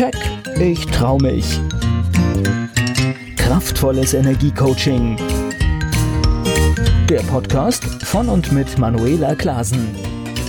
Keck, 0.00 0.16
ich 0.58 0.86
trau 0.86 1.18
mich. 1.18 1.60
Kraftvolles 3.36 4.14
Energiecoaching. 4.14 5.18
Der 7.06 7.20
Podcast 7.24 7.84
von 8.06 8.30
und 8.30 8.50
mit 8.50 8.78
Manuela 8.78 9.34
Klasen. 9.34 9.94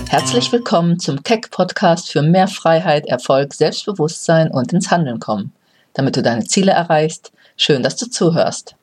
Herzlich 0.08 0.50
willkommen 0.52 0.98
zum 0.98 1.22
Keck 1.22 1.50
Podcast 1.50 2.10
für 2.10 2.22
mehr 2.22 2.48
Freiheit, 2.48 3.04
Erfolg, 3.04 3.52
Selbstbewusstsein 3.52 4.50
und 4.50 4.72
ins 4.72 4.90
Handeln 4.90 5.20
kommen, 5.20 5.52
damit 5.92 6.16
du 6.16 6.22
deine 6.22 6.44
Ziele 6.44 6.72
erreichst. 6.72 7.30
Schön, 7.58 7.82
dass 7.82 7.96
du 7.96 8.08
zuhörst. 8.08 8.76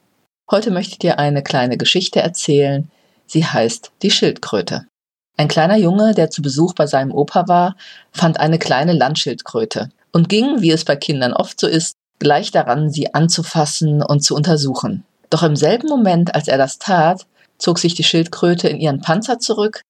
Heute 0.52 0.70
möchte 0.70 0.92
ich 0.92 1.00
dir 1.00 1.18
eine 1.18 1.42
kleine 1.42 1.78
Geschichte 1.78 2.22
erzählen. 2.22 2.92
Sie 3.26 3.44
heißt 3.44 3.92
Die 4.04 4.12
Schildkröte. 4.12 4.86
Ein 5.36 5.48
kleiner 5.48 5.78
Junge, 5.78 6.14
der 6.14 6.30
zu 6.30 6.44
Besuch 6.44 6.76
bei 6.76 6.86
seinem 6.86 7.12
Opa 7.12 7.48
war, 7.48 7.76
fand 8.12 8.40
eine 8.40 8.60
kleine 8.60 8.94
Landschildkröte 8.94 9.90
und 10.12 10.30
ging, 10.30 10.62
wie 10.62 10.72
es 10.72 10.86
bei 10.86 10.96
Kindern 10.96 11.34
oft 11.34 11.60
so 11.60 11.68
ist, 11.68 11.96
gleich 12.20 12.52
daran, 12.52 12.90
sie 12.90 13.14
anzufassen 13.14 14.04
und 14.04 14.22
zu 14.22 14.36
untersuchen. 14.36 15.04
Doch 15.30 15.44
im 15.44 15.56
selben 15.56 15.88
Moment, 15.88 16.36
als 16.36 16.48
er 16.48 16.58
das 16.58 16.80
tat, 16.80 17.26
zog 17.58 17.80
sich 17.80 17.94
die 17.94 18.04
Schildkröte 18.04 18.68
in 18.68 18.80
ihren 18.80 19.02
Panzer 19.02 19.40
zurück 19.40 19.82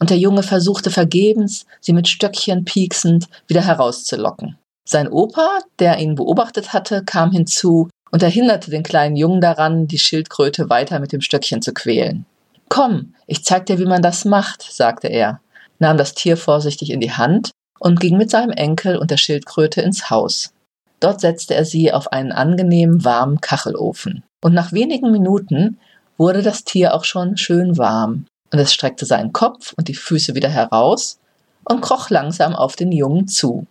und 0.00 0.10
der 0.10 0.18
Junge 0.18 0.42
versuchte 0.42 0.90
vergebens, 0.90 1.66
sie 1.80 1.92
mit 1.92 2.08
Stöckchen 2.08 2.64
pieksend 2.64 3.28
wieder 3.46 3.62
herauszulocken. 3.62 4.58
Sein 4.84 5.08
Opa, 5.08 5.58
der 5.78 5.98
ihn 5.98 6.14
beobachtet 6.14 6.72
hatte, 6.72 7.04
kam 7.04 7.32
hinzu 7.32 7.88
und 8.10 8.22
erhinderte 8.22 8.70
den 8.70 8.82
kleinen 8.82 9.16
Jungen 9.16 9.40
daran, 9.40 9.86
die 9.86 9.98
Schildkröte 9.98 10.70
weiter 10.70 10.98
mit 10.98 11.12
dem 11.12 11.20
Stöckchen 11.20 11.60
zu 11.60 11.72
quälen. 11.74 12.24
Komm, 12.68 13.14
ich 13.26 13.44
zeig 13.44 13.66
dir, 13.66 13.78
wie 13.78 13.86
man 13.86 14.02
das 14.02 14.24
macht, 14.24 14.62
sagte 14.62 15.08
er, 15.08 15.40
nahm 15.78 15.98
das 15.98 16.14
Tier 16.14 16.36
vorsichtig 16.36 16.90
in 16.90 17.00
die 17.00 17.12
Hand 17.12 17.50
und 17.78 18.00
ging 18.00 18.16
mit 18.16 18.30
seinem 18.30 18.50
Enkel 18.50 18.96
und 18.96 19.10
der 19.10 19.16
Schildkröte 19.16 19.80
ins 19.80 20.10
Haus. 20.10 20.52
Dort 21.00 21.20
setzte 21.20 21.54
er 21.54 21.64
sie 21.64 21.92
auf 21.92 22.12
einen 22.12 22.32
angenehmen 22.32 23.04
warmen 23.04 23.40
Kachelofen. 23.40 24.24
Und 24.42 24.54
nach 24.54 24.72
wenigen 24.72 25.10
Minuten 25.12 25.78
wurde 26.16 26.42
das 26.42 26.64
Tier 26.64 26.94
auch 26.94 27.04
schon 27.04 27.36
schön 27.36 27.78
warm, 27.78 28.26
und 28.52 28.58
es 28.58 28.72
streckte 28.72 29.06
seinen 29.06 29.32
Kopf 29.32 29.74
und 29.76 29.88
die 29.88 29.94
Füße 29.94 30.34
wieder 30.34 30.48
heraus 30.48 31.18
und 31.64 31.80
kroch 31.80 32.10
langsam 32.10 32.54
auf 32.54 32.76
den 32.76 32.92
Jungen 32.92 33.28
zu. 33.28 33.66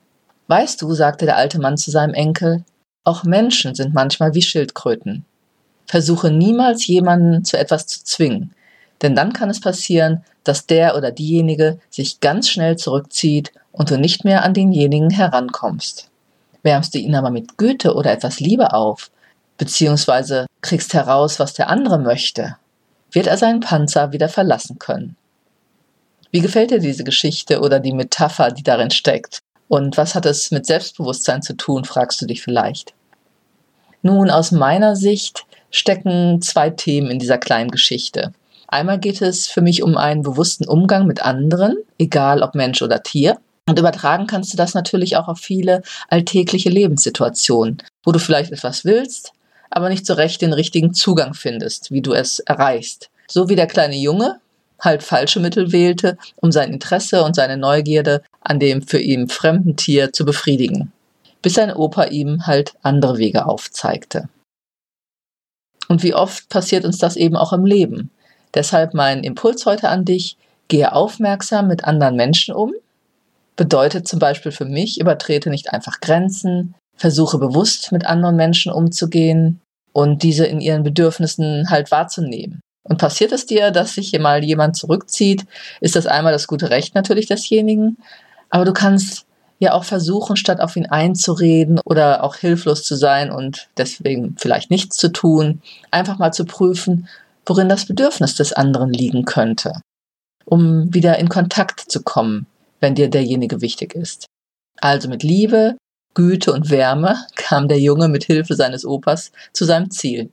Weißt 0.48 0.82
du, 0.82 0.94
sagte 0.94 1.26
der 1.26 1.36
alte 1.36 1.60
Mann 1.60 1.78
zu 1.78 1.92
seinem 1.92 2.14
Enkel, 2.14 2.64
auch 3.04 3.24
Menschen 3.24 3.76
sind 3.76 3.94
manchmal 3.94 4.34
wie 4.34 4.42
Schildkröten. 4.42 5.26
Versuche 5.88 6.32
niemals 6.32 6.86
jemanden 6.88 7.44
zu 7.44 7.58
etwas 7.58 7.88
zu 7.88 8.04
zwingen, 8.04 8.54
denn 9.02 9.16
dann 9.16 9.34
kann 9.34 9.50
es 9.50 9.60
passieren, 9.60 10.24
dass 10.44 10.66
der 10.66 10.96
oder 10.96 11.12
diejenige 11.12 11.80
sich 11.90 12.20
ganz 12.20 12.50
schnell 12.50 12.78
zurückzieht 12.78 13.52
und 13.78 13.92
du 13.92 13.98
nicht 13.98 14.26
mehr 14.26 14.44
an 14.44 14.54
denjenigen 14.54 15.10
herankommst. 15.10 16.10
Wärmst 16.64 16.94
du 16.94 17.00
ihn 17.00 17.16
aber 17.16 17.30
mit 17.30 17.58
Güte 17.58 17.94
oder 17.94 18.12
etwas 18.12 18.40
Liebe 18.40 18.74
auf, 18.74 19.12
beziehungsweise 19.58 20.48
kriegst 20.62 20.94
heraus, 20.94 21.40
was 21.40 21.54
der 21.54 21.70
andere 21.70 22.00
möchte, 22.00 22.58
wird 23.12 23.28
er 23.28 23.38
seinen 23.38 23.62
Panzer 23.62 24.12
wieder 24.12 24.30
verlassen 24.30 24.80
können. 24.80 25.16
Wie 26.32 26.42
gefällt 26.42 26.72
dir 26.72 26.80
diese 26.80 27.04
Geschichte 27.04 27.62
oder 27.62 27.80
die 27.80 27.94
Metapher, 27.94 28.52
die 28.52 28.64
darin 28.64 28.92
steckt? 28.92 29.40
Und 29.70 29.98
was 29.98 30.16
hat 30.16 30.26
es 30.26 30.52
mit 30.52 30.66
Selbstbewusstsein 30.66 31.42
zu 31.42 31.56
tun, 31.56 31.86
fragst 31.86 32.22
du 32.22 32.26
dich 32.26 32.42
vielleicht. 32.42 32.94
Nun, 34.02 34.30
aus 34.30 34.52
meiner 34.52 34.96
Sicht 34.96 35.46
stecken 35.72 36.42
zwei 36.42 36.70
Themen 36.70 37.12
in 37.12 37.20
dieser 37.20 37.38
kleinen 37.38 37.72
Geschichte. 37.72 38.34
Einmal 38.68 39.00
geht 39.00 39.22
es 39.22 39.48
für 39.48 39.62
mich 39.62 39.84
um 39.84 39.98
einen 39.98 40.22
bewussten 40.22 40.68
Umgang 40.68 41.08
mit 41.08 41.22
anderen, 41.22 41.78
egal 41.98 42.42
ob 42.42 42.56
Mensch 42.56 42.82
oder 42.82 43.04
Tier. 43.04 43.38
Und 43.68 43.78
übertragen 43.78 44.28
kannst 44.28 44.54
du 44.54 44.58
das 44.58 44.74
natürlich 44.74 45.18
auch 45.18 45.28
auf 45.28 45.40
viele 45.40 45.82
alltägliche 46.08 46.70
Lebenssituationen, 46.70 47.84
wo 48.04 48.12
du 48.12 48.20
vielleicht 48.20 48.52
etwas 48.52 48.86
willst, 48.86 49.34
aber 49.70 49.90
nicht 49.90 50.06
so 50.06 50.14
recht 50.14 50.42
den 50.42 50.54
richtigen 50.54 50.94
Zugang 50.94 51.34
findest, 51.34 51.92
wie 51.92 52.02
du 52.02 52.14
es 52.14 52.40
erreichst. 52.40 53.10
So 53.28 53.50
wie 53.50 53.56
der 53.56 53.68
kleine 53.68 53.98
Junge 53.98 54.40
halt 54.80 55.04
falsche 55.04 55.40
Mittel 55.40 55.72
wählte, 55.72 56.18
um 56.38 56.52
sein 56.52 56.72
Interesse 56.72 57.24
und 57.24 57.36
seine 57.36 57.58
Neugierde 57.58 58.22
an 58.42 58.60
dem 58.60 58.82
für 58.82 59.00
ihn 59.00 59.28
fremden 59.28 59.76
Tier 59.76 60.14
zu 60.14 60.24
befriedigen, 60.24 60.92
bis 61.42 61.56
sein 61.56 61.74
Opa 61.74 62.06
ihm 62.06 62.46
halt 62.46 62.76
andere 62.84 63.18
Wege 63.18 63.46
aufzeigte. 63.46 64.30
Und 65.88 66.04
wie 66.04 66.14
oft 66.14 66.50
passiert 66.50 66.86
uns 66.86 66.98
das 66.98 67.16
eben 67.16 67.36
auch 67.36 67.54
im 67.54 67.66
Leben? 67.66 68.12
Deshalb 68.54 68.94
mein 68.94 69.24
Impuls 69.24 69.66
heute 69.66 69.90
an 69.90 70.06
dich, 70.06 70.38
gehe 70.68 70.94
aufmerksam 70.94 71.68
mit 71.68 71.86
anderen 71.86 72.16
Menschen 72.16 72.54
um. 72.54 72.74
Bedeutet 73.58 74.08
zum 74.08 74.20
Beispiel 74.20 74.52
für 74.52 74.66
mich, 74.66 75.02
übertrete 75.02 75.50
nicht 75.50 75.74
einfach 75.74 76.00
Grenzen, 76.00 76.76
versuche 76.96 77.38
bewusst 77.38 77.92
mit 77.92 78.06
anderen 78.06 78.36
Menschen 78.36 78.72
umzugehen 78.72 79.60
und 79.94 80.24
diese 80.24 80.46
in 80.46 80.62
ihren 80.62 80.84
Bedürfnissen 80.84 81.70
halt 81.70 81.92
wahrzunehmen. 81.92 82.62
Und 82.84 83.00
passiert 83.00 83.32
es 83.32 83.46
dir, 83.46 83.72
dass 83.72 83.96
sich 83.96 84.10
hier 84.10 84.22
mal 84.22 84.44
jemand 84.44 84.76
zurückzieht, 84.76 85.46
ist 85.82 85.96
das 85.96 86.08
einmal 86.08 86.32
das 86.32 86.48
gute 86.48 86.70
Recht 86.70 86.96
natürlich 86.96 87.26
desjenigen, 87.26 87.98
aber 88.50 88.64
du 88.64 88.74
kannst 88.74 89.26
ja 89.60 89.74
auch 89.74 89.84
versuchen, 89.84 90.38
statt 90.38 90.62
auf 90.62 90.76
ihn 90.76 90.86
einzureden 90.86 91.80
oder 91.84 92.24
auch 92.24 92.36
hilflos 92.36 92.84
zu 92.84 92.96
sein 92.96 93.32
und 93.32 93.70
deswegen 93.78 94.36
vielleicht 94.38 94.70
nichts 94.70 94.98
zu 94.98 95.10
tun, 95.10 95.62
einfach 95.90 96.20
mal 96.20 96.32
zu 96.32 96.46
prüfen, 96.46 97.08
worin 97.46 97.70
das 97.70 97.86
Bedürfnis 97.86 98.36
des 98.36 98.54
anderen 98.54 98.94
liegen 98.94 99.26
könnte, 99.26 99.74
um 100.46 100.94
wieder 100.94 101.18
in 101.18 101.28
Kontakt 101.28 101.80
zu 101.92 102.04
kommen, 102.04 102.46
wenn 102.80 102.96
dir 102.96 103.10
derjenige 103.10 103.62
wichtig 103.62 103.96
ist. 103.96 104.26
Also 104.80 105.10
mit 105.10 105.24
Liebe, 105.24 105.78
Güte 106.14 106.54
und 106.54 106.70
Wärme 106.70 107.18
kam 107.36 107.68
der 107.68 107.80
Junge 107.80 108.08
mit 108.08 108.24
Hilfe 108.24 108.56
seines 108.56 108.86
Opas 108.86 109.32
zu 109.54 109.66
seinem 109.66 109.92
Ziel. 109.92 110.32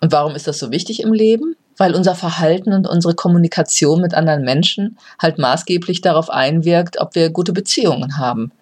Und 0.00 0.12
warum 0.12 0.34
ist 0.34 0.46
das 0.46 0.58
so 0.58 0.70
wichtig 0.70 1.02
im 1.02 1.12
Leben? 1.12 1.56
Weil 1.76 1.94
unser 1.94 2.14
Verhalten 2.14 2.72
und 2.72 2.88
unsere 2.88 3.14
Kommunikation 3.14 4.00
mit 4.00 4.14
anderen 4.14 4.42
Menschen 4.42 4.98
halt 5.20 5.38
maßgeblich 5.38 6.00
darauf 6.00 6.30
einwirkt, 6.30 7.00
ob 7.00 7.14
wir 7.14 7.30
gute 7.30 7.52
Beziehungen 7.52 8.18
haben. 8.18 8.52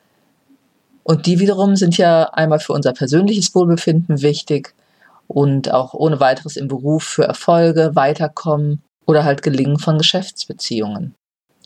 Und 1.03 1.27
die 1.27 1.39
wiederum 1.39 1.77
sind 1.77 1.97
ja 1.97 2.25
einmal 2.31 2.59
für 2.59 2.73
unser 2.73 2.93
persönliches 2.93 3.55
Wohlbefinden 3.55 4.23
wichtig 4.23 4.75
und 5.29 5.73
auch 5.73 5.95
ohne 5.95 6.21
weiteres 6.21 6.57
im 6.57 6.69
Beruf 6.69 7.05
für 7.05 7.25
Erfolge, 7.25 7.93
Weiterkommen 7.95 8.83
oder 9.07 9.25
halt 9.25 9.43
Gelingen 9.43 9.79
von 9.79 9.99
Geschäftsbeziehungen. 9.99 11.15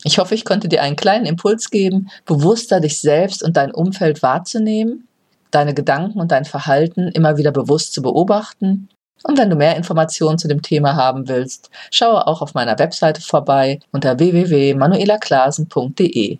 Ich 0.03 0.17
hoffe, 0.17 0.35
ich 0.35 0.45
konnte 0.45 0.67
dir 0.67 0.81
einen 0.81 0.95
kleinen 0.95 1.25
Impuls 1.25 1.69
geben, 1.69 2.09
bewusster 2.25 2.79
dich 2.79 2.99
selbst 2.99 3.43
und 3.43 3.57
dein 3.57 3.71
Umfeld 3.71 4.23
wahrzunehmen, 4.23 5.07
deine 5.51 5.73
Gedanken 5.73 6.19
und 6.19 6.31
dein 6.31 6.45
Verhalten 6.45 7.09
immer 7.09 7.37
wieder 7.37 7.51
bewusst 7.51 7.93
zu 7.93 8.01
beobachten. 8.01 8.89
Und 9.23 9.37
wenn 9.37 9.51
du 9.51 9.55
mehr 9.55 9.77
Informationen 9.77 10.39
zu 10.39 10.47
dem 10.47 10.63
Thema 10.63 10.95
haben 10.95 11.27
willst, 11.27 11.69
schaue 11.91 12.25
auch 12.25 12.41
auf 12.41 12.55
meiner 12.55 12.79
Webseite 12.79 13.21
vorbei 13.21 13.79
unter 13.91 14.17
www.manuelaklasen.de. 14.17 16.39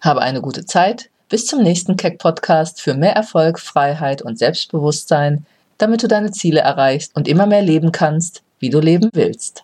Habe 0.00 0.22
eine 0.22 0.40
gute 0.40 0.64
Zeit. 0.64 1.10
Bis 1.28 1.46
zum 1.46 1.62
nächsten 1.62 1.96
Keck 1.96 2.18
Podcast 2.18 2.80
für 2.80 2.94
mehr 2.94 3.14
Erfolg, 3.14 3.58
Freiheit 3.58 4.22
und 4.22 4.38
Selbstbewusstsein 4.38 5.44
damit 5.78 6.02
du 6.02 6.08
deine 6.08 6.30
Ziele 6.30 6.60
erreichst 6.60 7.14
und 7.14 7.28
immer 7.28 7.46
mehr 7.46 7.62
leben 7.62 7.92
kannst, 7.92 8.42
wie 8.58 8.70
du 8.70 8.80
leben 8.80 9.10
willst. 9.12 9.63